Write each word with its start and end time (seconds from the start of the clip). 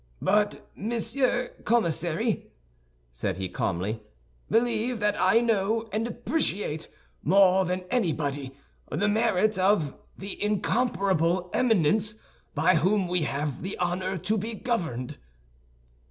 "But, 0.19 0.67
Monsieur 0.75 1.49
Commissary," 1.63 2.47
said 3.13 3.37
he, 3.37 3.47
calmly, 3.47 4.01
"believe 4.49 4.99
that 4.99 5.15
I 5.21 5.41
know 5.41 5.87
and 5.93 6.07
appreciate, 6.07 6.87
more 7.21 7.65
than 7.65 7.81
anybody, 7.91 8.57
the 8.89 9.07
merit 9.07 9.59
of 9.59 9.93
the 10.17 10.43
incomparable 10.43 11.51
eminence 11.53 12.15
by 12.55 12.77
whom 12.77 13.07
we 13.07 13.21
have 13.21 13.61
the 13.61 13.77
honor 13.77 14.17
to 14.17 14.39
be 14.39 14.55
governed." 14.55 15.17